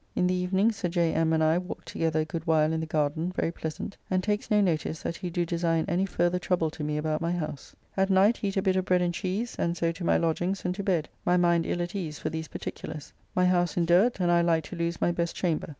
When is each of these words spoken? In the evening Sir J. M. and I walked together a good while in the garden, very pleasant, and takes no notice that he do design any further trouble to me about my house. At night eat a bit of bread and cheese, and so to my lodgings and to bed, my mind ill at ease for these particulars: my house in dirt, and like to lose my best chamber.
In 0.15 0.25
the 0.25 0.33
evening 0.33 0.71
Sir 0.71 0.89
J. 0.89 1.13
M. 1.13 1.31
and 1.31 1.43
I 1.43 1.59
walked 1.59 1.89
together 1.89 2.21
a 2.21 2.25
good 2.25 2.47
while 2.47 2.73
in 2.73 2.79
the 2.79 2.87
garden, 2.87 3.31
very 3.35 3.51
pleasant, 3.51 3.97
and 4.09 4.23
takes 4.23 4.49
no 4.49 4.59
notice 4.59 5.03
that 5.03 5.17
he 5.17 5.29
do 5.29 5.45
design 5.45 5.85
any 5.87 6.07
further 6.07 6.39
trouble 6.39 6.71
to 6.71 6.83
me 6.83 6.97
about 6.97 7.21
my 7.21 7.31
house. 7.33 7.75
At 7.95 8.09
night 8.09 8.43
eat 8.43 8.57
a 8.57 8.63
bit 8.63 8.75
of 8.75 8.85
bread 8.85 9.03
and 9.03 9.13
cheese, 9.13 9.55
and 9.59 9.77
so 9.77 9.91
to 9.91 10.03
my 10.03 10.17
lodgings 10.17 10.65
and 10.65 10.73
to 10.73 10.81
bed, 10.81 11.07
my 11.23 11.37
mind 11.37 11.67
ill 11.67 11.83
at 11.83 11.93
ease 11.95 12.17
for 12.17 12.31
these 12.31 12.47
particulars: 12.47 13.13
my 13.35 13.45
house 13.45 13.77
in 13.77 13.85
dirt, 13.85 14.19
and 14.19 14.43
like 14.47 14.63
to 14.63 14.75
lose 14.75 14.99
my 14.99 15.11
best 15.11 15.35
chamber. 15.35 15.69